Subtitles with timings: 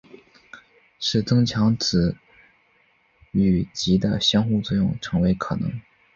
[0.97, 2.17] 使增强子
[3.33, 5.79] 与及的相互作用成为可能。